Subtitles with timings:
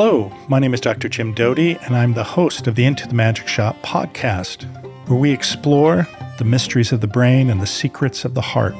[0.00, 1.08] Hello, my name is Dr.
[1.08, 4.62] Jim Doty, and I'm the host of the Into the Magic Shop podcast,
[5.08, 6.06] where we explore
[6.38, 8.74] the mysteries of the brain and the secrets of the heart.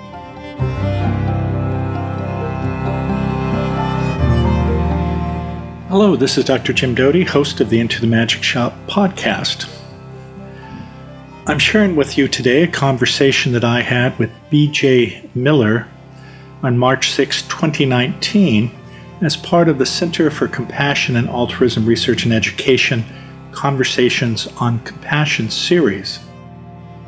[5.89, 6.73] Hello, this is Dr.
[6.73, 9.69] Jim Doty, host of the Into the Magic Shop podcast.
[11.49, 15.89] I'm sharing with you today a conversation that I had with BJ Miller
[16.63, 18.71] on March 6, 2019,
[19.21, 23.05] as part of the Center for Compassion and Altruism Research and Education
[23.53, 26.21] Conversations on Compassion series.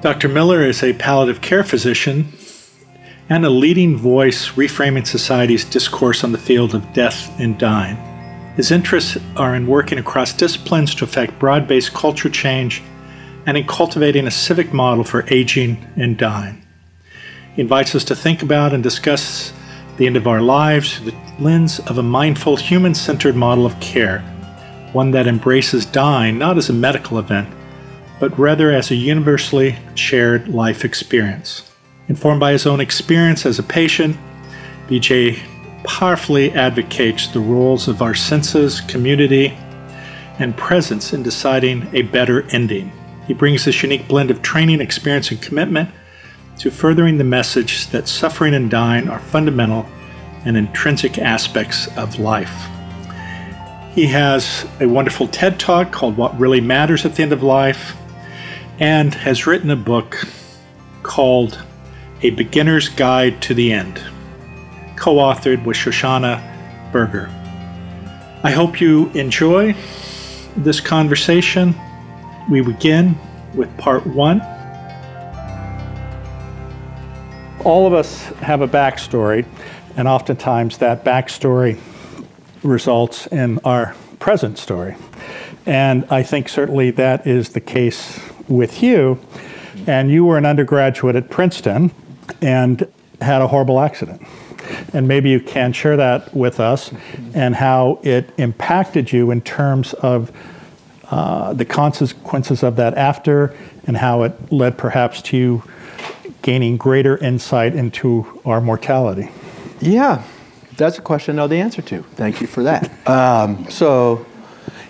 [0.01, 0.29] Dr.
[0.29, 2.33] Miller is a palliative care physician
[3.29, 7.97] and a leading voice reframing society's discourse on the field of death and dying.
[8.57, 12.83] His interests are in working across disciplines to affect broad based culture change
[13.47, 16.61] and in cultivating a civic model for aging and dying.
[17.55, 19.53] He invites us to think about and discuss
[20.01, 23.79] the end of our lives through the lens of a mindful, human centered model of
[23.81, 24.21] care,
[24.95, 27.47] one that embraces dying not as a medical event,
[28.19, 31.71] but rather as a universally shared life experience.
[32.09, 34.17] Informed by his own experience as a patient,
[34.89, 35.39] BJ
[35.85, 39.49] powerfully advocates the roles of our senses, community,
[40.39, 42.91] and presence in deciding a better ending.
[43.27, 45.91] He brings this unique blend of training, experience, and commitment
[46.61, 49.87] to furthering the message that suffering and dying are fundamental
[50.45, 52.69] and intrinsic aspects of life.
[53.95, 57.97] He has a wonderful TED Talk called What Really Matters at the End of Life
[58.79, 60.19] and has written a book
[61.03, 61.63] called
[62.21, 63.99] A Beginner's Guide to the End
[64.97, 66.43] co authored with Shoshana
[66.93, 67.29] Berger.
[68.43, 69.75] I hope you enjoy
[70.59, 71.75] this conversation.
[72.51, 73.19] We begin
[73.55, 74.43] with part one.
[77.65, 79.47] All of us have a backstory,
[79.97, 81.79] and oftentimes that backstory
[82.63, 84.97] results in our present story.
[85.67, 89.19] And I think certainly that is the case with you.
[89.87, 91.93] And you were an undergraduate at Princeton
[92.41, 92.87] and
[93.21, 94.23] had a horrible accident
[94.93, 96.93] and maybe you can share that with us
[97.35, 100.31] and how it impacted you in terms of
[101.11, 103.55] uh, the consequences of that after
[103.87, 105.63] and how it led perhaps to you
[106.43, 109.31] gaining greater insight into our mortality.
[109.81, 110.23] Yeah,
[110.77, 112.03] that's a question I know the answer to.
[112.03, 112.91] Thank you for that.
[113.07, 114.25] Um, so,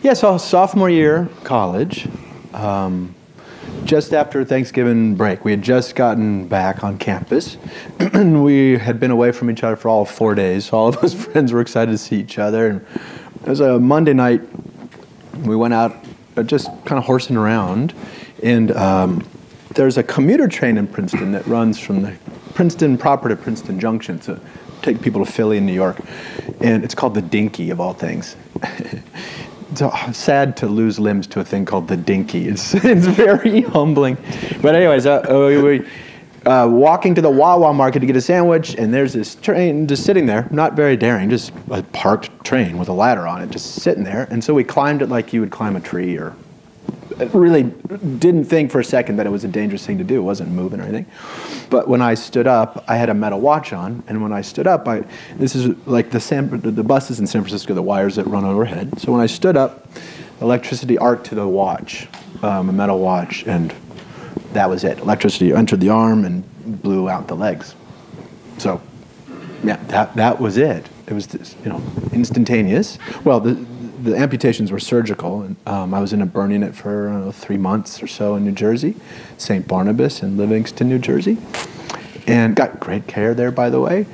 [0.02, 2.06] yeah, so sophomore year college.
[2.52, 3.14] Um,
[3.84, 5.44] just after Thanksgiving break.
[5.44, 7.56] We had just gotten back on campus.
[7.98, 10.72] and we had been away from each other for all four days.
[10.72, 12.68] All of us friends were excited to see each other.
[12.68, 12.86] And
[13.42, 14.42] it was a Monday night.
[15.38, 15.96] We went out
[16.36, 17.94] uh, just kind of horsing around.
[18.42, 19.26] And um,
[19.74, 22.16] there's a commuter train in Princeton that runs from the
[22.54, 24.40] Princeton proper to Princeton Junction to
[24.82, 25.98] take people to Philly and New York.
[26.60, 28.36] And it's called the Dinky, of all things.
[29.70, 32.48] it's sad to lose limbs to a thing called the dinky.
[32.48, 34.16] It's, it's very humbling.
[34.60, 35.88] But anyways, uh, uh, we, we
[36.46, 40.04] uh, walking to the Wawa market to get a sandwich, and there's this train just
[40.04, 43.76] sitting there, not very daring, just a parked train with a ladder on it, just
[43.76, 44.26] sitting there.
[44.30, 46.34] And so we climbed it like you would climb a tree or
[47.26, 50.16] really didn't think for a second that it was a dangerous thing to do.
[50.16, 51.06] It wasn't moving or anything.
[51.68, 54.66] But when I stood up, I had a metal watch on, and when I stood
[54.66, 55.04] up, I
[55.36, 59.00] this is like the San, the buses in San Francisco, the wires that run overhead.
[59.00, 59.86] So when I stood up,
[60.40, 62.08] electricity arced to the watch,
[62.42, 63.74] um, a metal watch, and
[64.52, 64.98] that was it.
[64.98, 66.44] Electricity entered the arm and
[66.82, 67.74] blew out the legs.
[68.58, 68.80] So,
[69.62, 70.88] yeah, that that was it.
[71.06, 71.32] It was
[71.64, 71.82] you know
[72.12, 72.98] instantaneous.
[73.24, 73.54] Well, the
[74.02, 77.56] the amputations were surgical, and um, I was in a burn unit for know, three
[77.56, 78.96] months or so in New Jersey,
[79.36, 79.66] St.
[79.66, 81.38] Barnabas in Livingston, New Jersey,
[82.26, 84.06] and got great care there, by the way.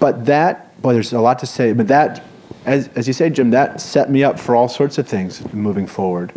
[0.00, 1.72] But that, boy, there's a lot to say.
[1.72, 2.24] But that,
[2.64, 5.86] as as you say, Jim, that set me up for all sorts of things moving
[5.86, 6.32] forward.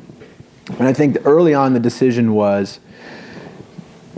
[0.67, 2.79] And I think early on the decision was.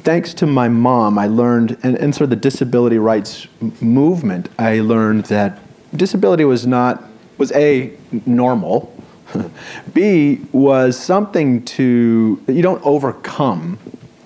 [0.01, 3.47] Thanks to my mom, I learned, and, and sort of the disability rights
[3.81, 5.59] movement, I learned that
[5.93, 7.08] disability was not
[7.39, 7.91] was A,
[8.25, 8.95] normal,
[9.93, 13.79] B, was something to, that you don't overcome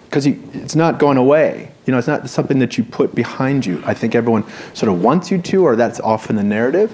[0.05, 1.71] because it's not going away.
[1.85, 3.81] You know, it's not something that you put behind you.
[3.85, 6.93] I think everyone sort of wants you to, or that's often the narrative.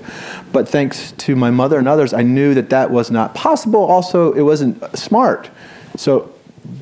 [0.51, 3.81] But thanks to my mother and others, I knew that that was not possible.
[3.81, 5.49] Also, it wasn't smart.
[5.95, 6.33] So,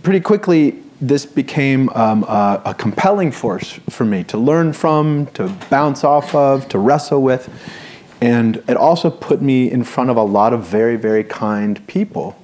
[0.03, 5.49] pretty quickly, this became um, a, a compelling force for me to learn from, to
[5.69, 7.49] bounce off of, to wrestle with.
[8.21, 12.35] And it also put me in front of a lot of very, very kind people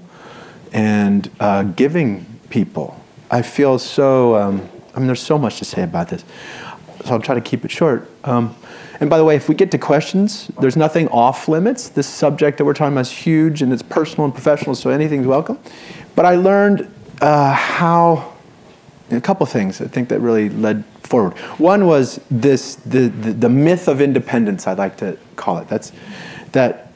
[0.71, 2.99] and uh, giving people.
[3.31, 6.23] I feel so, um, I mean, there's so much to say about this.
[7.05, 8.09] so I'll try to keep it short.
[8.23, 8.55] Um,
[8.99, 11.89] and by the way, if we get to questions, there's nothing off limits.
[11.89, 15.25] This subject that we're talking about is huge and it's personal and professional, so anything's
[15.25, 15.57] welcome.
[16.15, 18.32] But I learned uh, how
[19.11, 21.37] a couple things I think that really led forward.
[21.59, 25.67] One was this the, the, the myth of independence, I'd like to call it.
[25.67, 25.91] That's
[26.53, 26.91] that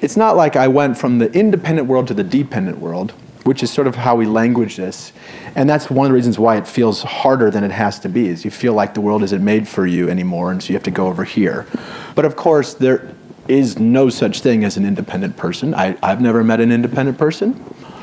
[0.00, 3.12] it's not like I went from the independent world to the dependent world,
[3.44, 5.12] which is sort of how we language this.
[5.54, 8.26] And that's one of the reasons why it feels harder than it has to be,
[8.26, 10.82] is you feel like the world isn't made for you anymore, and so you have
[10.84, 11.66] to go over here.
[12.14, 13.14] But of course, there
[13.48, 15.74] is no such thing as an independent person.
[15.74, 17.62] I, I've never met an independent person.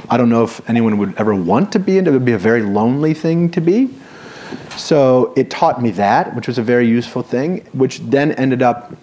[0.10, 2.38] I don't know if anyone would ever want to be, and it would be a
[2.38, 3.90] very lonely thing to be.
[4.78, 8.94] So it taught me that, which was a very useful thing, which then ended up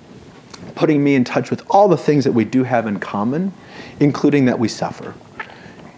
[0.75, 3.53] putting me in touch with all the things that we do have in common,
[4.01, 5.15] including that we suffer.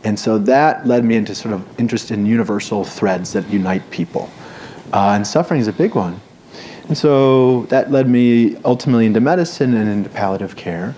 [0.05, 4.31] And so that led me into sort of interest in universal threads that unite people.
[4.93, 6.21] Uh, and suffering is a big one.
[6.89, 10.95] And so that led me ultimately into medicine and into palliative care.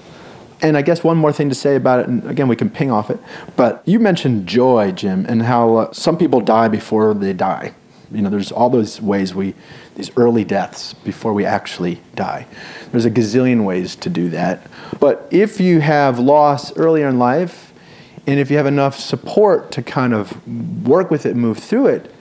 [0.62, 2.90] And I guess one more thing to say about it, and again, we can ping
[2.90, 3.18] off it,
[3.56, 7.72] but you mentioned joy, Jim, and how uh, some people die before they die.
[8.12, 9.54] You know, there's all those ways we,
[9.94, 12.46] these early deaths before we actually die.
[12.90, 14.66] There's a gazillion ways to do that.
[14.98, 17.72] But if you have loss earlier in life,
[18.26, 20.46] and if you have enough support to kind of
[20.86, 22.14] work with it, move through it,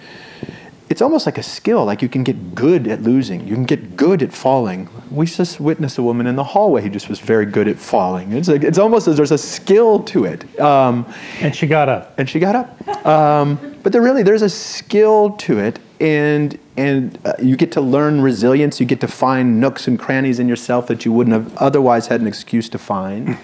[0.89, 1.86] it's almost like a skill.
[1.86, 3.47] Like you can get good at losing.
[3.47, 4.89] You can get good at falling.
[5.12, 8.31] We just witnessed a woman in the hallway who just was very good at falling.
[8.33, 10.59] It's like it's almost as there's a skill to it.
[10.59, 11.06] Um,
[11.41, 12.18] and she got up.
[12.18, 13.06] And she got up.
[13.06, 17.81] Um, but there really there's a skill to it, and and uh, you get to
[17.81, 18.80] learn resilience.
[18.80, 22.19] You get to find nooks and crannies in yourself that you wouldn't have otherwise had
[22.19, 23.38] an excuse to find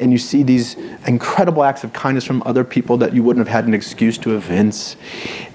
[0.00, 0.76] and you see these
[1.06, 4.34] incredible acts of kindness from other people that you wouldn't have had an excuse to
[4.34, 4.96] evince.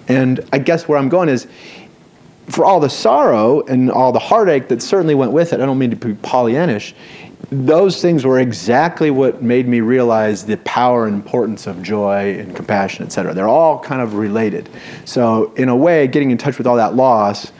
[0.07, 1.47] And I guess where I'm going is
[2.47, 5.79] for all the sorrow and all the heartache that certainly went with it, I don't
[5.79, 6.93] mean to be Pollyannish,
[7.51, 12.55] those things were exactly what made me realize the power and importance of joy and
[12.55, 13.33] compassion, et cetera.
[13.33, 14.69] They're all kind of related.
[15.05, 17.51] So, in a way, getting in touch with all that loss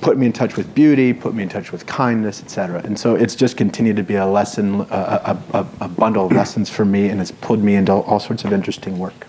[0.00, 2.80] put me in touch with beauty, put me in touch with kindness, etc.
[2.84, 6.70] And so it's just continued to be a lesson, a, a, a, bundle of lessons
[6.70, 9.26] for me, and it's pulled me into all sorts of interesting work.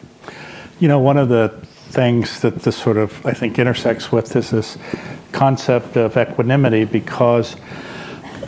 [0.79, 1.49] You know, one of the
[1.89, 4.77] things that this sort of, I think, intersects with is this
[5.31, 7.55] concept of equanimity because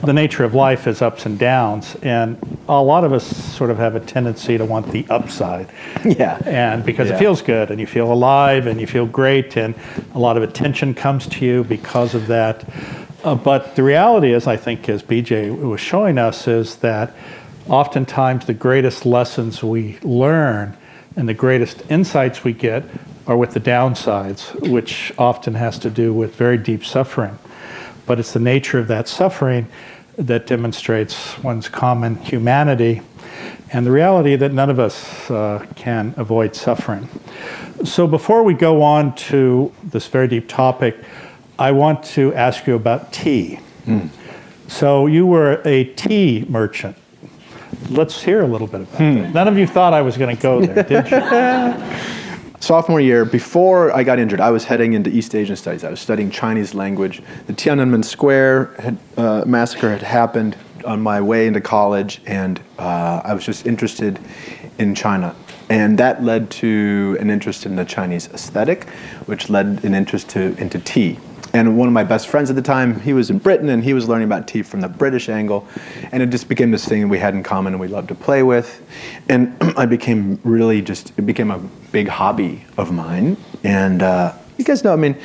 [0.04, 2.38] the nature of life is ups and downs, and
[2.68, 5.70] a lot of us sort of have a tendency to want the upside.
[6.04, 6.40] Yeah.
[6.46, 7.16] And because yeah.
[7.16, 9.76] it feels good, and you feel alive, and you feel great, and
[10.14, 12.66] a lot of attention comes to you because of that.
[13.24, 17.14] Uh, but the reality is, I think, as BJ was showing us, is that
[17.68, 20.76] oftentimes the greatest lessons we learn
[21.16, 22.84] and the greatest insights we get
[23.28, 27.38] are with the downsides, which often has to do with very deep suffering.
[28.12, 29.70] But it's the nature of that suffering
[30.18, 33.02] that demonstrates one's common humanity
[33.72, 37.08] and the reality that none of us uh, can avoid suffering.
[37.86, 40.98] So, before we go on to this very deep topic,
[41.58, 43.62] I want to ask you about tea.
[43.86, 44.10] Mm.
[44.68, 46.98] So, you were a tea merchant.
[47.90, 49.22] Let's hear a little bit about mm.
[49.22, 49.34] that.
[49.34, 52.18] None of you thought I was going to go there, did you?
[52.62, 55.84] sophomore year, before I got injured, I was heading into East Asian studies.
[55.84, 57.22] I was studying Chinese language.
[57.48, 60.56] The Tiananmen Square had, uh, massacre had happened
[60.86, 64.20] on my way into college, and uh, I was just interested
[64.78, 65.36] in China.
[65.70, 68.90] And that led to an interest in the Chinese aesthetic,
[69.26, 71.18] which led an interest to, into tea.
[71.54, 73.94] And one of my best friends at the time, he was in Britain and he
[73.94, 75.68] was learning about tea from the British angle.
[76.14, 78.42] And it just became this thing we had in common and we loved to play
[78.42, 78.82] with.
[79.28, 81.60] And I became really just, it became a
[81.92, 83.38] big hobby of mine.
[83.64, 85.16] And uh, you guys know, I mean,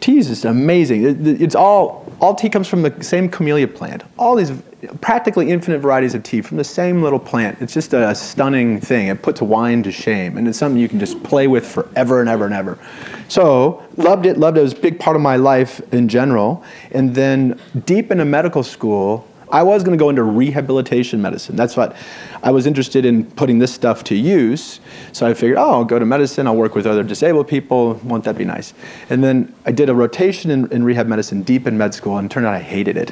[0.00, 1.26] tea is amazing.
[1.26, 4.02] It's all, all tea comes from the same camellia plant.
[4.18, 4.52] All these
[5.00, 7.60] practically infinite varieties of tea from the same little plant.
[7.60, 9.08] It's just a stunning thing.
[9.08, 10.36] It puts wine to shame.
[10.36, 12.78] And it's something you can just play with forever and ever and ever.
[13.28, 14.60] So, loved it, loved it.
[14.60, 16.64] It was a big part of my life in general.
[16.92, 21.56] And then, deep in a medical school, I was going to go into rehabilitation medicine.
[21.56, 21.96] That's what
[22.42, 24.80] I was interested in putting this stuff to use.
[25.12, 28.24] So I figured, oh, I'll go to medicine, I'll work with other disabled people, won't
[28.24, 28.74] that be nice?
[29.08, 32.30] And then I did a rotation in, in rehab medicine deep in med school, and
[32.30, 33.10] turned out I hated it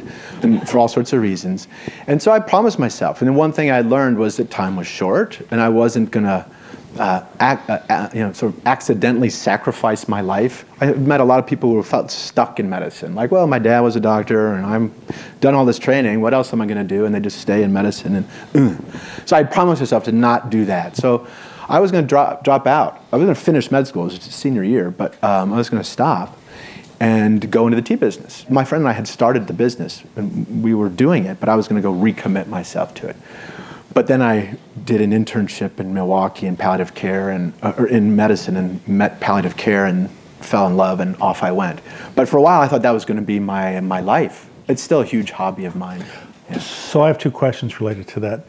[0.68, 1.68] for all sorts of reasons.
[2.06, 4.86] And so I promised myself, and the one thing I learned was that time was
[4.86, 6.46] short, and I wasn't going to
[6.98, 10.64] uh, ac- uh, uh, you know, sort of accidentally sacrifice my life.
[10.80, 13.14] I met a lot of people who felt stuck in medicine.
[13.14, 14.92] Like, well, my dad was a doctor, and I'm
[15.40, 16.20] done all this training.
[16.20, 17.04] What else am I going to do?
[17.04, 18.24] And they just stay in medicine.
[18.54, 18.84] And
[19.26, 20.96] so I promised myself to not do that.
[20.96, 21.26] So
[21.68, 23.00] I was going to drop drop out.
[23.12, 24.06] I was going to finish med school.
[24.06, 26.36] It was senior year, but um, I was going to stop.
[27.00, 28.44] and go into the tea business.
[28.50, 31.54] My friend and I had started the business and we were doing it, but I
[31.54, 33.16] was going to go recommit myself to it.
[33.98, 38.14] But then I did an internship in Milwaukee in palliative care and uh, or in
[38.14, 41.80] medicine and met palliative care and fell in love and off I went.
[42.14, 44.48] But for a while I thought that was going to be my my life.
[44.68, 46.04] It's still a huge hobby of mine.
[46.48, 46.60] Yeah.
[46.60, 48.44] So I have two questions related to that.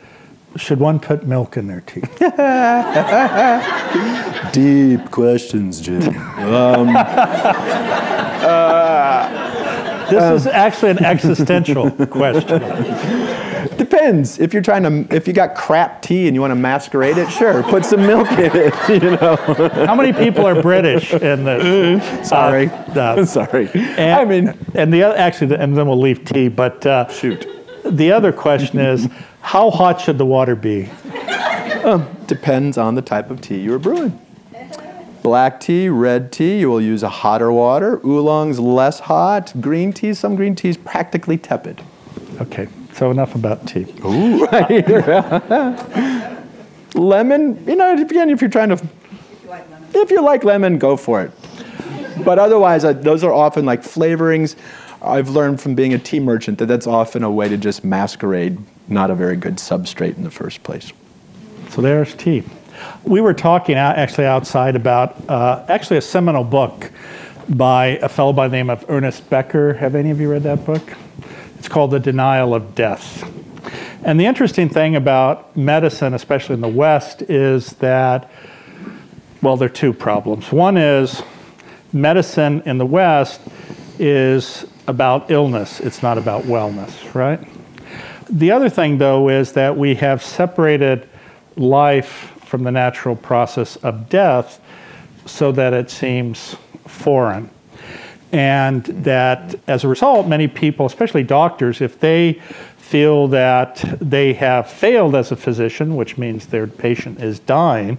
[0.56, 2.02] Should one put milk in their tea?
[4.52, 6.10] Deep questions, Jim.
[6.10, 7.54] Um, uh,
[10.12, 12.62] this is actually an existential question.
[13.80, 14.40] Depends.
[14.40, 17.30] If you're trying to, if you got crap tea and you want to masquerade it,
[17.32, 18.74] sure, put some milk in it.
[18.90, 19.36] You know.
[19.86, 22.28] How many people are British in this?
[22.30, 22.68] Sorry.
[22.68, 23.70] Uh, uh, Sorry.
[23.74, 26.50] And, I mean, and the other, actually, and then we'll leave tea.
[26.50, 27.48] But uh, shoot.
[27.86, 29.08] The other question is,
[29.40, 30.90] how hot should the water be?
[31.86, 34.20] Um, depends on the type of tea you're brewing.
[35.24, 38.02] Black tea, red tea, you will use a hotter water.
[38.06, 39.54] Oolong's less hot.
[39.62, 41.82] Green tea, some green tea's practically tepid.
[42.42, 42.68] Okay,
[43.00, 43.86] so enough about tea.
[44.04, 44.46] Ooh,
[46.96, 48.88] lemon, you know, again, if you're trying to,
[49.94, 51.32] if you like lemon, go for it.
[52.26, 54.58] But otherwise, uh, those are often like flavorings.
[55.02, 58.58] I've learned from being a tea merchant that that's often a way to just masquerade
[58.90, 60.92] not a very good substrate in the first place.
[61.70, 62.44] So there's tea.
[63.06, 66.92] We were talking actually outside about uh, actually a seminal book
[67.48, 69.76] by a fellow by the name of Ernest Becker.
[69.76, 70.84] Have any of you read that book?
[71.60, 73.30] It's called The Denial of Death.
[74.04, 78.32] And the interesting thing about medicine, especially in the West, is that,
[79.42, 80.54] well, there are two problems.
[80.54, 81.22] One is
[81.92, 83.42] medicine in the West
[84.00, 87.46] is about illness, it's not about wellness, right?
[88.30, 91.10] The other thing, though, is that we have separated
[91.58, 94.62] life from the natural process of death
[95.26, 96.56] so that it seems
[96.88, 97.50] foreign.
[98.32, 102.34] And that as a result, many people, especially doctors, if they
[102.78, 107.98] feel that they have failed as a physician, which means their patient is dying,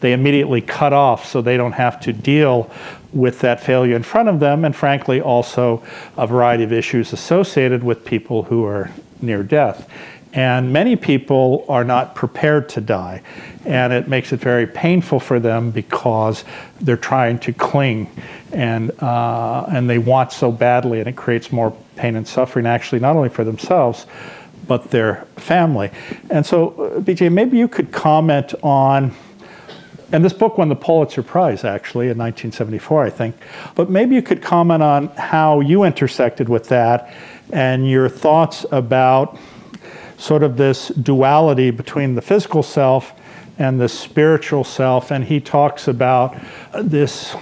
[0.00, 2.70] they immediately cut off so they don't have to deal
[3.12, 5.82] with that failure in front of them, and frankly, also
[6.16, 9.88] a variety of issues associated with people who are near death.
[10.32, 13.22] And many people are not prepared to die,
[13.66, 16.42] and it makes it very painful for them because
[16.80, 18.10] they're trying to cling
[18.52, 23.00] and, uh, and they want so badly, and it creates more pain and suffering, actually,
[23.00, 24.06] not only for themselves,
[24.66, 25.90] but their family.
[26.30, 29.14] And so, uh, BJ, maybe you could comment on
[30.12, 33.34] and this book won the Pulitzer Prize actually in 1974, I think.
[33.74, 37.14] But maybe you could comment on how you intersected with that
[37.50, 39.38] and your thoughts about
[40.18, 43.14] sort of this duality between the physical self
[43.58, 45.10] and the spiritual self.
[45.10, 46.38] And he talks about
[46.74, 47.34] this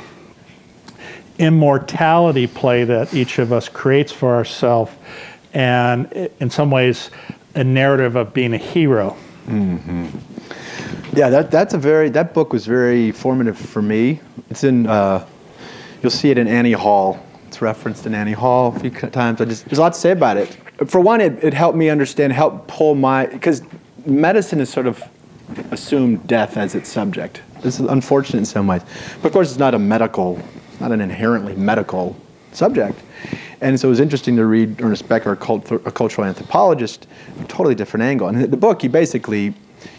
[1.41, 4.93] immortality play that each of us creates for ourselves,
[5.55, 7.11] and in some ways,
[7.55, 9.17] a narrative of being a hero.
[9.47, 10.07] Mm-hmm.
[11.17, 14.21] Yeah, that, that's a very, that book was very formative for me.
[14.51, 15.27] It's in, uh,
[16.03, 17.19] you'll see it in Annie Hall.
[17.49, 19.41] It's referenced in Annie Hall a few times.
[19.41, 20.57] I just, there's a lot to say about it.
[20.87, 23.63] For one, it, it helped me understand, helped pull my, because
[24.07, 25.03] medicine is sort of
[25.73, 27.43] assumed death as its subject.
[27.63, 28.83] This is unfortunate in some ways.
[29.21, 30.41] But of course, it's not a medical,
[30.81, 32.17] not an inherently medical
[32.53, 32.99] subject.
[33.61, 37.07] And so it was interesting to read Ernest Becker, a, cult, a cultural anthropologist,
[37.41, 38.29] a totally different angle.
[38.29, 39.55] And the book, he basically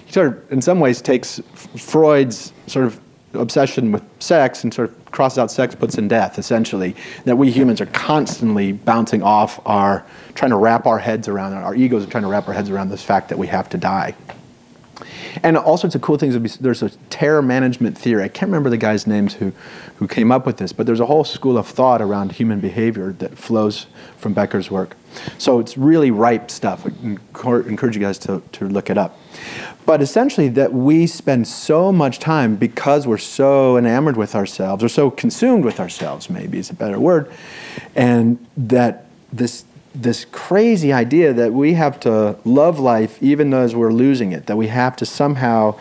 [0.06, 1.40] he sort of, in some ways, takes
[1.78, 3.00] Freud's sort of
[3.34, 6.96] obsession with sex and sort of crosses out sex, puts in death, essentially.
[7.26, 11.76] That we humans are constantly bouncing off our, trying to wrap our heads around, our
[11.76, 14.16] egos are trying to wrap our heads around this fact that we have to die.
[15.44, 16.58] And all sorts of cool things.
[16.58, 18.24] There's a terror management theory.
[18.24, 19.54] I can't remember the guy's names who,
[19.98, 23.14] who came up with this, but there's a whole school of thought around human behavior
[23.14, 24.96] that flows from Becker's work.
[25.38, 26.86] So it's really ripe stuff.
[26.86, 26.90] I
[27.44, 29.18] encourage you guys to, to look it up.
[29.86, 34.90] But essentially, that we spend so much time because we're so enamored with ourselves, or
[34.90, 37.32] so consumed with ourselves, maybe is a better word,
[37.96, 43.92] and that this this crazy idea that we have to love life even as we're
[43.92, 45.78] losing it, that we have to somehow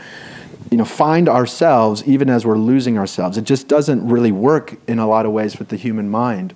[0.71, 3.37] you know, find ourselves even as we're losing ourselves.
[3.37, 6.55] It just doesn't really work in a lot of ways with the human mind.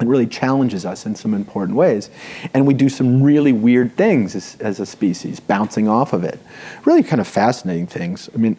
[0.00, 2.08] It really challenges us in some important ways.
[2.54, 6.40] And we do some really weird things as, as a species, bouncing off of it.
[6.84, 8.28] Really kind of fascinating things.
[8.34, 8.56] I mean,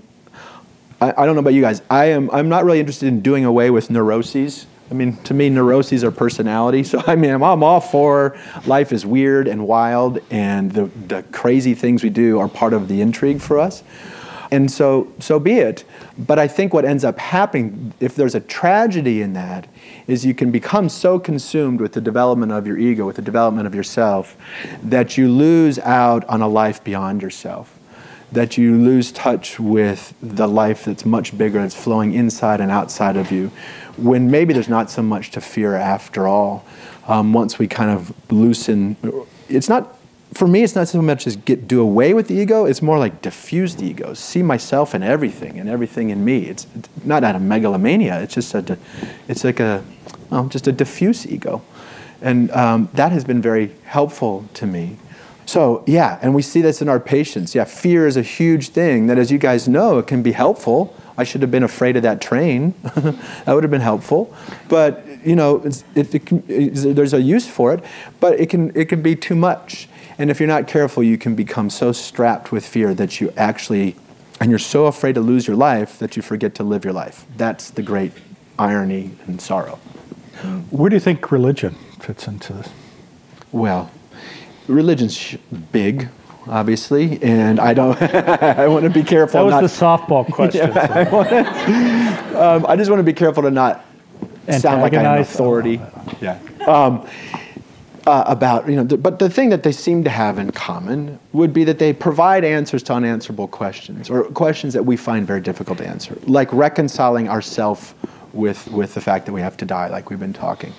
[0.99, 1.81] I, I don't know about you guys.
[1.89, 4.65] I am, I'm not really interested in doing away with neuroses.
[4.91, 6.83] I mean, to me, neuroses are personality.
[6.83, 11.73] So, I mean, I'm, all for life is weird and wild, and the, the crazy
[11.73, 13.83] things we do are part of the intrigue for us.
[14.53, 15.83] and so so be it.
[16.15, 19.67] But I think what ends up happening, if there's a tragedy in that,
[20.05, 23.65] is you can become so consumed with the development of your ego, with the development
[23.65, 24.37] of yourself,
[24.83, 27.79] that you lose out on a life beyond yourself.
[28.31, 33.17] That you lose touch with the life that's much bigger, that's flowing inside and outside
[33.17, 33.51] of you,
[33.97, 36.65] when maybe there's not so much to fear after all.
[37.07, 38.95] Um, once we kind of loosen,
[39.49, 39.97] it's not
[40.33, 42.65] for me, it's not so much as get do away with the ego.
[42.65, 46.45] It's more like diffuse the ego, see myself in everything and everything in me.
[46.45, 46.67] It's
[47.03, 48.21] not out of megalomania.
[48.21, 48.77] It's just a,
[49.27, 49.83] it's like a,
[50.29, 51.61] well, just a diffuse ego,
[52.21, 54.97] and um, that has been very helpful to me.
[55.45, 57.53] So yeah, and we see this in our patients.
[57.53, 59.07] Yeah, fear is a huge thing.
[59.07, 60.95] That, as you guys know, it can be helpful.
[61.17, 62.73] I should have been afraid of that train.
[62.83, 64.35] that would have been helpful,
[64.67, 65.63] but you know,
[65.95, 67.83] it, it can, there's a use for it,
[68.19, 71.35] but it can it can be too much and if you're not careful, you can
[71.35, 73.95] become so strapped with fear that you actually,
[74.39, 77.25] and you're so afraid to lose your life that you forget to live your life.
[77.35, 78.13] That's the great
[78.59, 79.75] irony and sorrow.
[80.69, 82.69] Where do you think religion fits into this?
[83.51, 83.91] Well,
[84.67, 85.35] religion's
[85.71, 86.09] big,
[86.47, 88.01] obviously, and I don't.
[88.01, 89.39] I want to be careful.
[89.39, 90.69] That was not, the softball question.
[90.69, 93.85] Yeah, I, wanna, um, I, just want to be careful to not
[94.49, 95.81] sound like I'm an authority.
[96.21, 96.39] Yeah.
[96.67, 97.07] Um,
[98.05, 101.17] uh, about, you know, th- but the thing that they seem to have in common
[101.31, 105.39] would be that they provide answers to unanswerable questions or questions that we find very
[105.39, 107.95] difficult to answer, like reconciling ourself
[108.33, 110.73] with, with the fact that we have to die, like we've been talking.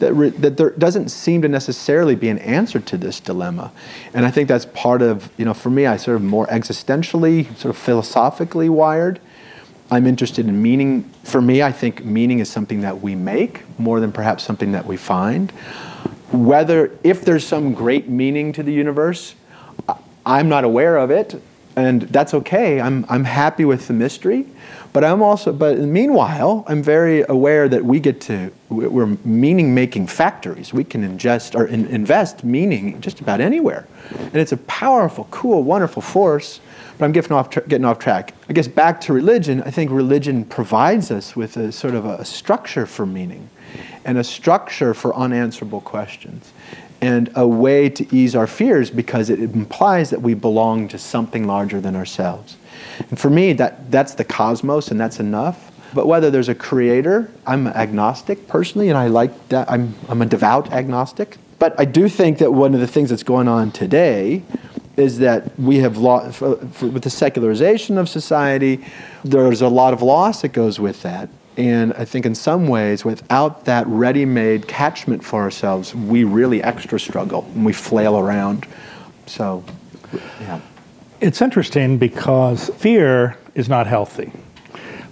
[0.00, 3.72] That, re- that there doesn't seem to necessarily be an answer to this dilemma.
[4.12, 7.46] And I think that's part of, you know, for me, I sort of more existentially,
[7.56, 9.20] sort of philosophically wired.
[9.90, 11.04] I'm interested in meaning.
[11.22, 14.84] For me, I think meaning is something that we make more than perhaps something that
[14.84, 15.52] we find
[16.32, 19.34] whether if there's some great meaning to the universe,
[20.24, 21.40] I'm not aware of it,
[21.76, 22.80] and that's okay.
[22.80, 24.46] I'm, I'm happy with the mystery.
[24.96, 30.06] But I'm also, but meanwhile, I'm very aware that we get to, we're meaning making
[30.06, 30.72] factories.
[30.72, 33.86] We can ingest or in, invest meaning just about anywhere.
[34.08, 36.60] And it's a powerful, cool, wonderful force.
[36.96, 38.32] But I'm getting off, getting off track.
[38.48, 42.24] I guess back to religion, I think religion provides us with a sort of a
[42.24, 43.50] structure for meaning
[44.06, 46.54] and a structure for unanswerable questions
[47.06, 51.46] and a way to ease our fears because it implies that we belong to something
[51.46, 52.56] larger than ourselves.
[53.10, 55.70] And for me, that, that's the cosmos and that's enough.
[55.94, 59.70] But whether there's a creator, I'm agnostic personally, and I like that.
[59.70, 61.38] I'm, I'm a devout agnostic.
[61.60, 64.42] But I do think that one of the things that's going on today
[64.96, 68.84] is that we have lost, with the secularization of society,
[69.22, 71.28] there's a lot of loss that goes with that.
[71.56, 76.62] And I think in some ways, without that ready made catchment for ourselves, we really
[76.62, 78.66] extra struggle and we flail around.
[79.26, 79.64] So,
[80.40, 80.60] yeah.
[81.20, 84.32] It's interesting because fear is not healthy.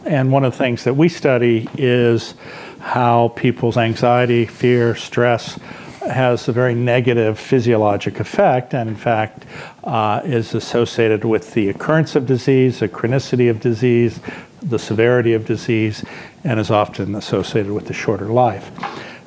[0.05, 2.35] And one of the things that we study is
[2.79, 5.59] how people's anxiety, fear, stress
[6.03, 9.47] has a very negative physiologic effect, and in fact,
[9.85, 14.21] uh, is associated with the occurrence of disease, the chronicity of disease,
[14.63, 16.05] the severity of disease,
[16.45, 18.71] and is often associated with a shorter life.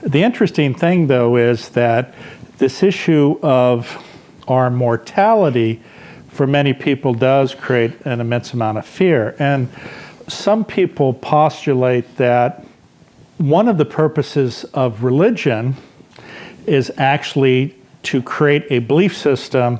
[0.01, 2.13] The interesting thing, though, is that
[2.59, 4.03] this issue of
[4.47, 5.81] our mortality
[6.29, 9.35] for many people does create an immense amount of fear.
[9.39, 9.69] And
[10.27, 12.63] some people postulate that
[13.37, 15.75] one of the purposes of religion
[16.65, 19.79] is actually to create a belief system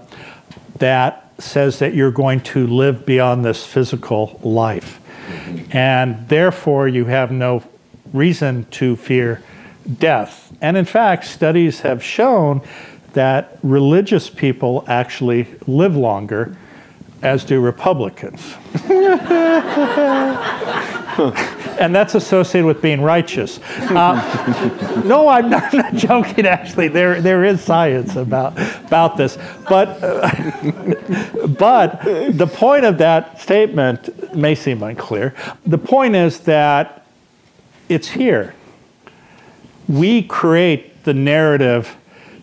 [0.80, 5.00] that says that you're going to live beyond this physical life.
[5.72, 7.64] And therefore, you have no
[8.14, 9.42] reason to fear
[10.00, 10.54] death.
[10.62, 12.62] And in fact, studies have shown
[13.14, 16.56] that religious people actually live longer,
[17.22, 18.54] as do Republicans.
[21.78, 23.60] and that's associated with being righteous.
[23.78, 26.46] Uh, no, I'm not, not, joking.
[26.46, 29.38] Actually, there there is science about about this,
[29.70, 35.34] but uh, but the point of that statement may seem unclear.
[35.66, 37.06] The point is that
[37.90, 38.54] it's here.
[39.88, 41.96] We create the narrative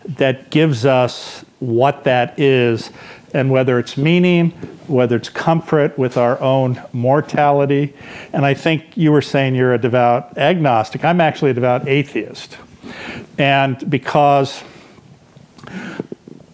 [0.05, 2.91] that gives us what that is
[3.35, 4.51] and whether it's meaning,
[4.87, 7.93] whether it's comfort with our own mortality.
[8.31, 11.03] And I think you were saying you're a devout agnostic.
[11.03, 12.57] I'm actually a devout atheist.
[13.37, 14.63] And because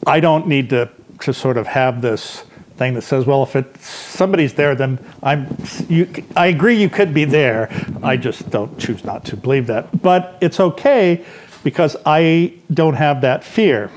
[0.08, 0.90] I don't need to,
[1.20, 2.44] to sort of have this
[2.78, 5.56] thing that says, well, if it, somebody's there, then I'm,
[5.88, 7.70] you, I agree you could be there.
[8.02, 10.02] I just don't choose not to believe that.
[10.02, 11.24] But it's okay
[11.64, 13.92] because I don't have that fear.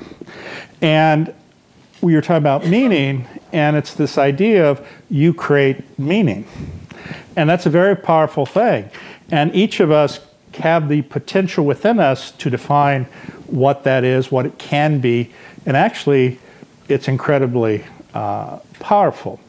[0.83, 1.33] And
[2.01, 6.47] we were talking about meaning, and it's this idea of you create meaning.
[7.35, 8.89] And that's a very powerful thing.
[9.31, 10.19] And each of us
[10.55, 13.05] have the potential within us to define
[13.47, 15.31] what that is, what it can be,
[15.65, 16.39] and actually,
[16.87, 19.39] it's incredibly uh, powerful.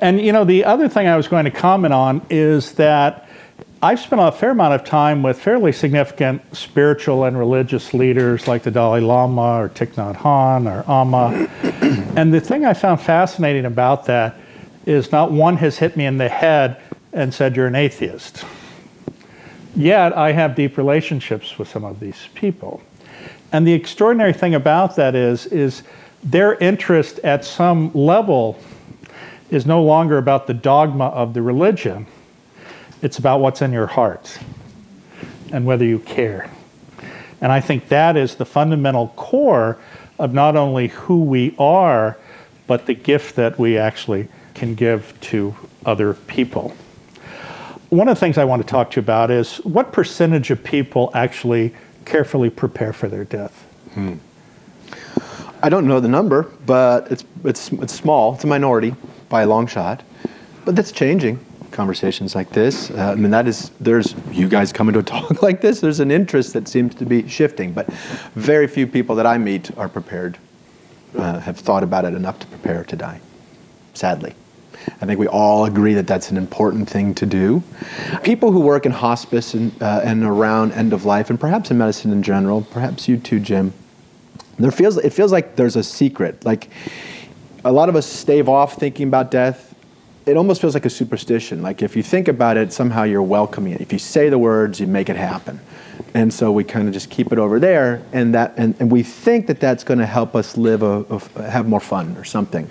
[0.00, 3.28] And you know, the other thing I was going to comment on is that
[3.82, 8.62] I've spent a fair amount of time with fairly significant spiritual and religious leaders like
[8.62, 11.48] the Dalai Lama or Thich Nhat Hanh or Amma.
[12.18, 14.34] And the thing I found fascinating about that
[14.86, 18.44] is not one has hit me in the head and said, You're an atheist.
[19.76, 22.82] Yet I have deep relationships with some of these people.
[23.52, 25.84] And the extraordinary thing about that is, is
[26.24, 28.58] their interest at some level
[29.48, 32.08] is no longer about the dogma of the religion,
[33.00, 34.40] it's about what's in your heart
[35.52, 36.50] and whether you care.
[37.40, 39.78] And I think that is the fundamental core
[40.18, 42.16] of not only who we are,
[42.66, 45.54] but the gift that we actually can give to
[45.86, 46.74] other people.
[47.90, 50.62] One of the things I want to talk to you about is what percentage of
[50.62, 53.52] people actually carefully prepare for their death?
[53.94, 54.14] Hmm.
[55.62, 58.34] I don't know the number, but it's, it's, it's small.
[58.34, 58.94] It's a minority
[59.28, 60.02] by a long shot.
[60.64, 61.44] But that's changing.
[61.70, 62.90] Conversations like this.
[62.90, 66.00] Uh, I mean, that is, there's you guys coming to a talk like this, there's
[66.00, 67.72] an interest that seems to be shifting.
[67.72, 67.86] But
[68.34, 70.38] very few people that I meet are prepared,
[71.16, 73.20] uh, have thought about it enough to prepare to die,
[73.94, 74.34] sadly.
[75.00, 77.62] I think we all agree that that's an important thing to do.
[78.22, 81.78] People who work in hospice and, uh, and around end of life, and perhaps in
[81.78, 83.72] medicine in general, perhaps you too, Jim,
[84.58, 86.44] there feels, it feels like there's a secret.
[86.44, 86.70] Like
[87.64, 89.67] a lot of us stave off thinking about death.
[90.28, 91.62] It almost feels like a superstition.
[91.62, 93.80] Like if you think about it, somehow you're welcoming it.
[93.80, 95.58] If you say the words, you make it happen.
[96.12, 99.02] And so we kind of just keep it over there, and that, and, and we
[99.02, 102.68] think that that's going to help us live a, a, have more fun or something.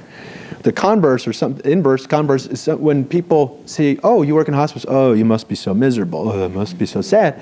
[0.63, 4.86] The converse or some inverse converse is when people see, oh, you work in hospice,
[4.88, 7.41] oh, you must be so miserable, oh, it must be so sad.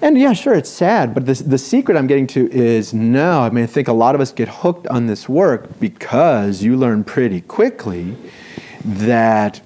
[0.00, 3.40] And yeah, sure, it's sad, but this, the secret I'm getting to is no.
[3.40, 6.76] I mean, I think a lot of us get hooked on this work because you
[6.76, 8.16] learn pretty quickly
[8.84, 9.60] that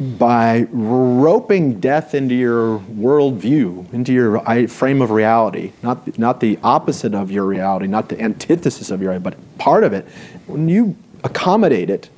[0.00, 7.14] by roping death into your worldview, into your frame of reality, not, not the opposite
[7.14, 10.04] of your reality, not the antithesis of your reality, but part of it,
[10.46, 12.10] when you accommodate it,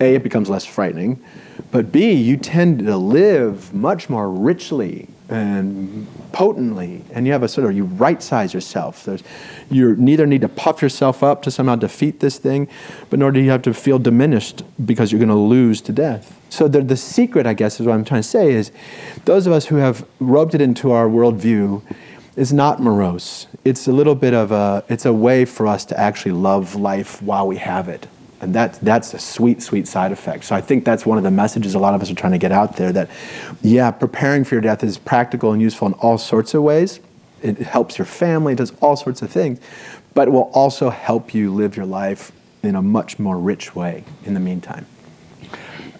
[0.00, 1.22] A, it becomes less frightening,
[1.70, 7.48] but B, you tend to live much more richly and potently, and you have a
[7.48, 9.04] sort of you right size yourself.
[9.04, 9.22] There's,
[9.70, 12.68] you neither need to puff yourself up to somehow defeat this thing,
[13.10, 16.40] but nor do you have to feel diminished because you're going to lose to death.
[16.48, 18.70] So the, the secret, I guess, is what I'm trying to say is
[19.24, 21.82] those of us who have roped it into our worldview
[22.36, 23.46] is not morose.
[23.64, 27.20] It's a little bit of a it's a way for us to actually love life
[27.22, 28.06] while we have it
[28.40, 30.44] and that, that's a sweet, sweet side effect.
[30.44, 32.38] So I think that's one of the messages a lot of us are trying to
[32.38, 33.10] get out there that,
[33.62, 37.00] yeah, preparing for your death is practical and useful in all sorts of ways.
[37.42, 39.58] It helps your family, it does all sorts of things,
[40.14, 44.04] but it will also help you live your life in a much more rich way
[44.24, 44.86] in the meantime.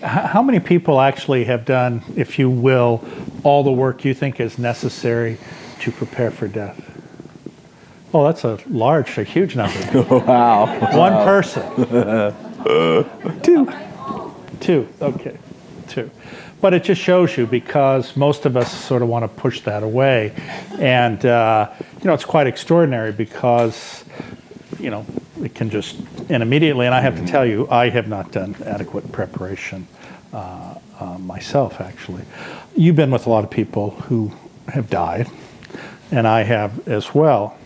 [0.02, 3.02] How many people actually have done, if you will,
[3.44, 5.38] all the work you think is necessary
[5.80, 6.95] to prepare for death?
[8.16, 10.00] Oh, that's a large, a huge number.
[10.26, 10.64] wow.
[10.96, 11.24] One wow.
[11.26, 11.62] person.
[13.42, 13.70] Two.
[14.58, 15.36] Two, okay.
[15.86, 16.10] Two.
[16.62, 19.82] But it just shows you because most of us sort of want to push that
[19.82, 20.32] away.
[20.78, 24.02] And, uh, you know, it's quite extraordinary because,
[24.80, 25.04] you know,
[25.42, 26.00] it can just
[26.30, 26.86] and immediately.
[26.86, 29.88] And I have to tell you, I have not done adequate preparation
[30.32, 32.22] uh, uh, myself, actually.
[32.74, 34.32] You've been with a lot of people who
[34.68, 35.28] have died,
[36.10, 37.58] and I have as well.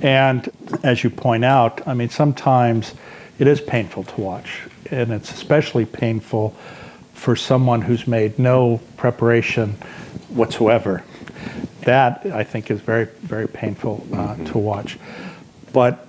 [0.00, 0.50] And
[0.82, 2.94] as you point out, I mean, sometimes
[3.38, 6.50] it is painful to watch, and it's especially painful
[7.14, 9.70] for someone who's made no preparation
[10.28, 11.02] whatsoever.
[11.82, 14.44] That I think is very, very painful uh, mm-hmm.
[14.46, 14.98] to watch.
[15.72, 16.06] But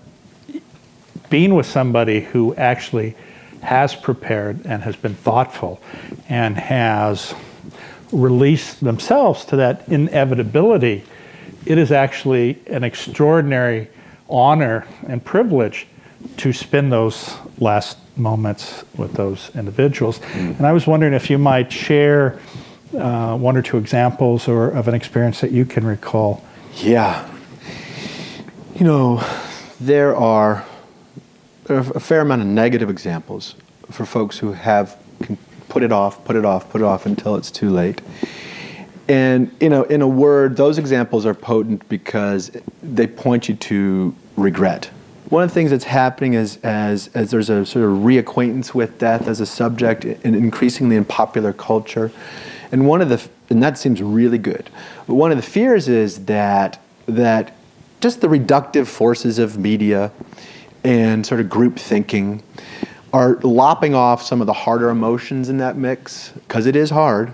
[1.30, 3.16] being with somebody who actually
[3.62, 5.82] has prepared and has been thoughtful
[6.30, 7.34] and has
[8.12, 11.04] released themselves to that inevitability
[11.66, 13.88] it is actually an extraordinary
[14.30, 15.88] honor and privilege
[16.38, 20.20] to spend those last moments with those individuals.
[20.20, 20.58] Mm.
[20.58, 22.40] And I was wondering if you might share
[22.98, 26.44] uh, one or two examples or of an experience that you can recall.
[26.76, 27.30] Yeah.
[28.76, 29.24] You know,
[29.80, 30.66] there are
[31.68, 33.56] a fair amount of negative examples
[33.92, 34.98] for folks who have
[35.70, 38.02] put it off, put it off, put it off until it's too late.
[39.08, 44.16] And you know, in a word, those examples are potent because they point you to
[44.36, 44.90] regret.
[45.30, 49.00] one of the things that's happening is as, as there's a sort of reacquaintance with
[49.00, 52.12] death as a subject increasingly in popular culture.
[52.72, 54.70] And one of the, and that seems really good.
[55.08, 57.56] But one of the fears is that, that
[58.02, 60.12] just the reductive forces of media
[60.84, 62.44] and sort of group thinking
[63.12, 67.34] are lopping off some of the harder emotions in that mix, because it is hard.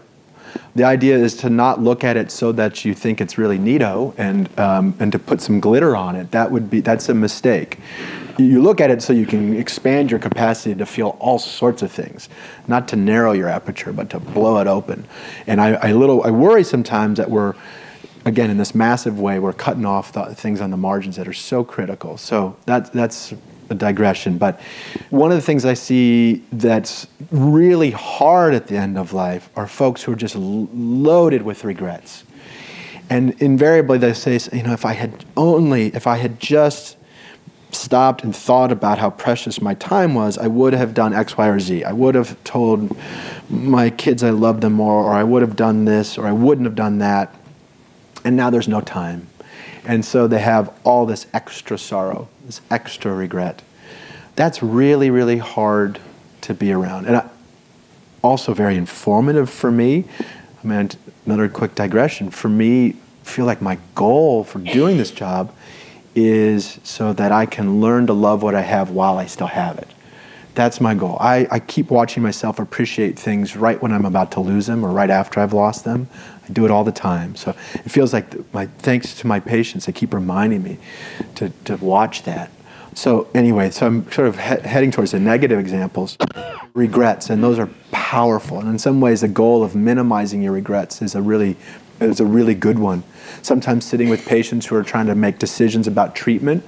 [0.76, 4.14] The idea is to not look at it so that you think it's really neato
[4.18, 6.32] and, um, and to put some glitter on it.
[6.32, 7.78] That would be, that's a mistake.
[8.38, 11.92] You look at it so you can expand your capacity to feel all sorts of
[11.92, 12.30] things,
[12.68, 15.06] not to narrow your aperture, but to blow it open.
[15.46, 17.54] And I, I little, I worry sometimes that we're,
[18.26, 21.34] again, in this massive way, we're cutting off the things on the margins that are
[21.34, 22.18] so critical.
[22.18, 23.34] So that, that's
[23.72, 24.38] a digression.
[24.38, 24.60] But
[25.10, 29.68] one of the things I see that's really hard at the end of life are
[29.68, 32.24] folks who are just loaded with regrets.
[33.10, 36.98] And invariably they say, you know, if I had only, if I had just
[37.72, 41.48] stopped and thought about how precious my time was, I would have done X, Y,
[41.48, 41.84] or Z.
[41.84, 42.96] I would have told
[43.50, 46.66] my kids I love them more, or I would have done this, or I wouldn't
[46.66, 47.36] have done that.
[48.24, 49.28] And now there's no time.
[49.86, 53.62] And so they have all this extra sorrow, this extra regret.
[54.36, 56.00] That's really, really hard
[56.42, 57.06] to be around.
[57.06, 57.30] And I,
[58.22, 60.06] also very informative for me.
[60.64, 60.90] I mean,
[61.26, 62.30] another quick digression.
[62.30, 65.54] For me, I feel like my goal for doing this job
[66.14, 69.78] is so that I can learn to love what I have while I still have
[69.78, 69.88] it.
[70.54, 71.18] That's my goal.
[71.20, 74.92] I, I keep watching myself appreciate things right when I'm about to lose them or
[74.92, 76.10] right after I've lost them.
[76.48, 77.36] I do it all the time.
[77.36, 80.78] So it feels like my thanks to my patients, they keep reminding me
[81.36, 82.52] to, to watch that.
[82.94, 86.18] So anyway, so I'm sort of he- heading towards the negative examples,
[86.74, 88.60] regrets, and those are powerful.
[88.60, 91.56] And in some ways, the goal of minimizing your regrets is a really
[92.02, 93.04] is a really good one.
[93.42, 96.66] Sometimes sitting with patients who are trying to make decisions about treatment,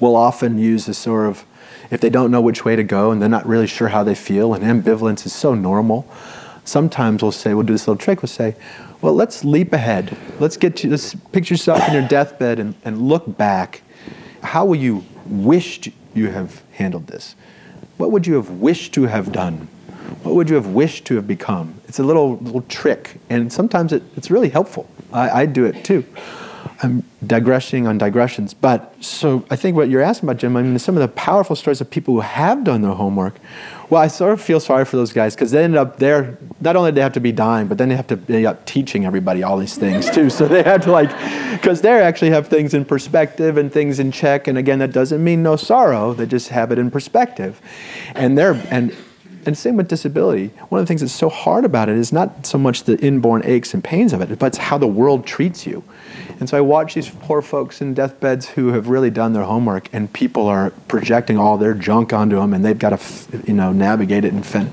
[0.00, 1.44] we'll often use a sort of
[1.92, 4.14] if they don't know which way to go and they're not really sure how they
[4.14, 6.10] feel, and ambivalence is so normal.
[6.64, 8.56] Sometimes we'll say, we'll do this little trick, we'll say,
[9.02, 10.16] well, let's leap ahead.
[10.40, 13.82] Let's get you, let's picture yourself in your deathbed and, and look back.
[14.42, 17.36] How will you wished you have handled this?
[17.98, 19.68] What would you have wished to have done?
[20.22, 21.80] What would you have wished to have become?
[21.88, 24.88] It's a little little trick, and sometimes it, it's really helpful.
[25.12, 26.04] I, I do it too.
[26.82, 30.76] I'm digressing on digressions, but so I think what you're asking about, Jim, I mean,
[30.80, 33.36] some of the powerful stories of people who have done their homework.
[33.88, 36.38] Well, I sort of feel sorry for those guys because they end up there.
[36.60, 38.66] Not only do they have to be dying, but then they have to end up
[38.66, 40.28] teaching everybody all these things too.
[40.28, 41.10] So they have to like,
[41.52, 44.48] because they actually have things in perspective and things in check.
[44.48, 46.14] And again, that doesn't mean no sorrow.
[46.14, 47.60] They just have it in perspective,
[48.16, 48.96] and they're and
[49.46, 50.48] and same with disability.
[50.68, 53.42] One of the things that's so hard about it is not so much the inborn
[53.44, 55.84] aches and pains of it, but it's how the world treats you.
[56.42, 59.88] And so I watch these poor folks in deathbeds who have really done their homework,
[59.92, 63.72] and people are projecting all their junk onto them, and they've got to, you know,
[63.72, 64.72] navigate it and fend.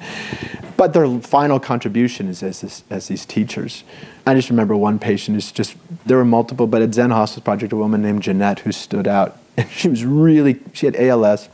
[0.77, 3.83] But their final contribution is as, this, as these teachers.
[4.25, 5.75] I just remember one patient who's just,
[6.07, 9.37] there were multiple, but at Zen Hospice Project, a woman named Jeanette who stood out.
[9.55, 11.49] And she was really, she had ALS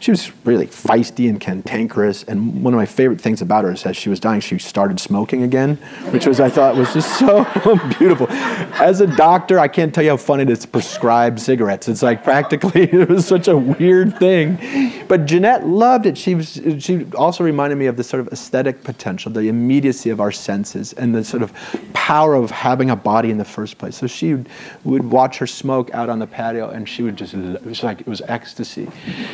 [0.00, 2.22] she was really feisty and cantankerous.
[2.24, 4.98] And one of my favorite things about her is as she was dying, she started
[4.98, 5.76] smoking again,
[6.10, 7.44] which was I thought was just so
[7.98, 8.26] beautiful.
[8.30, 11.86] As a doctor, I can't tell you how fun it is to prescribe cigarettes.
[11.86, 15.04] It's like practically it was such a weird thing.
[15.06, 16.16] But Jeanette loved it.
[16.16, 20.18] She was she also reminded me of the sort of aesthetic potential, the immediacy of
[20.18, 21.52] our senses, and the sort of
[21.92, 23.96] power of having a body in the first place.
[23.96, 24.34] So she
[24.84, 28.00] would, watch her smoke out on the patio, and she would just it was like
[28.00, 28.88] it was ecstasy,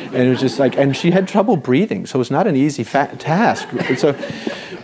[0.05, 2.55] and it was just like, and she had trouble breathing, so it was not an
[2.55, 3.69] easy fa- task.
[3.97, 4.15] so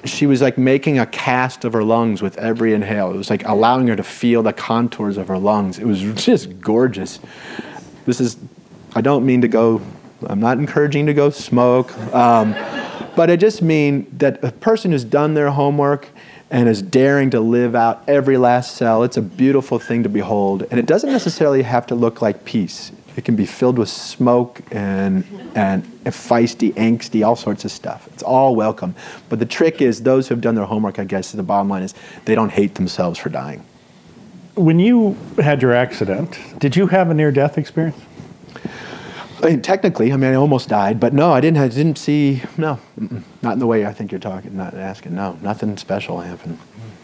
[0.06, 3.12] she was like making a cast of her lungs with every inhale.
[3.12, 5.80] It was like allowing her to feel the contours of her lungs.
[5.80, 7.20] It was just gorgeous.
[8.06, 8.38] This is,
[8.96, 9.82] I don't mean to go,
[10.28, 12.54] I'm not encouraging to go smoke, um,
[13.16, 16.10] but I just mean that a person who's done their homework
[16.50, 20.68] and is daring to live out every last cell, it's a beautiful thing to behold.
[20.70, 22.92] And it doesn't necessarily have to look like peace.
[23.16, 25.24] It can be filled with smoke and,
[25.56, 28.08] and feisty, angsty, all sorts of stuff.
[28.14, 28.96] It's all welcome.
[29.30, 31.84] But the trick is, those who have done their homework, I guess, the bottom line
[31.84, 31.94] is
[32.26, 33.64] they don't hate themselves for dying.
[34.56, 38.00] When you had your accident, did you have a near death experience?
[39.44, 41.58] I mean, technically, I mean, I almost died, but no, I didn't.
[41.58, 42.42] I didn't see.
[42.58, 42.80] No,
[43.42, 44.56] not in the way I think you're talking.
[44.56, 45.16] Not asking.
[45.16, 46.60] No, nothing special happened.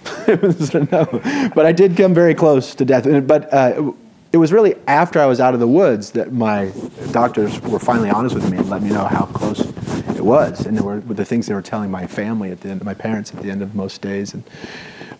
[0.91, 3.27] no, but I did come very close to death.
[3.27, 3.91] But uh,
[4.31, 6.71] it was really after I was out of the woods that my
[7.11, 10.65] doctors were finally honest with me and let me know how close it was.
[10.65, 13.33] And there were the things they were telling my family at the end, my parents
[13.33, 14.35] at the end of most days.
[14.35, 14.43] And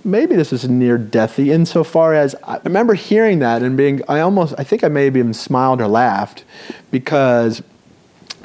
[0.04, 4.54] maybe this is near deathy insofar as I remember hearing that and being, I almost,
[4.60, 6.44] I think I maybe even smiled or laughed
[6.92, 7.64] because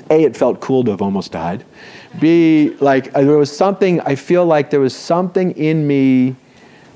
[0.09, 1.65] A, it felt cool to have almost died.
[2.21, 6.37] B, like uh, there was something, I feel like there was something in me,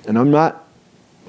[0.07, 0.65] and I'm not,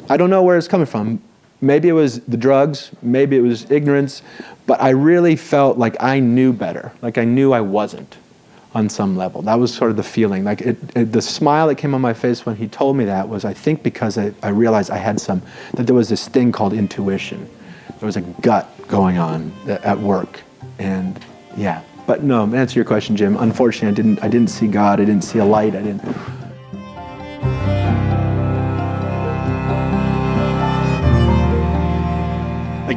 [0.07, 1.21] I don't know where it's coming from.
[1.61, 4.21] Maybe it was the drugs, maybe it was ignorance,
[4.65, 8.17] but I really felt like I knew better, like I knew I wasn't
[8.73, 9.41] on some level.
[9.41, 10.43] That was sort of the feeling.
[10.43, 13.27] Like it, it, the smile that came on my face when he told me that
[13.27, 15.41] was, I think, because I, I realized I had some,
[15.73, 17.49] that there was this thing called intuition.
[17.99, 20.41] There was a gut going on at work.
[20.77, 21.19] And
[21.57, 24.99] yeah, but no, answer your question, Jim, unfortunately, I didn't, I didn't see God.
[25.01, 25.75] I didn't see a light.
[25.75, 26.01] I didn't.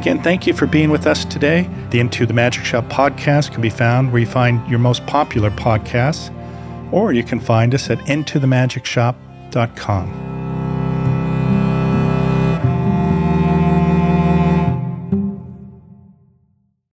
[0.03, 1.69] Again, thank you for being with us today.
[1.91, 5.49] The Into the Magic Shop podcast can be found where you find your most popular
[5.49, 6.29] podcasts,
[6.91, 10.32] or you can find us at intothemagicshop.com.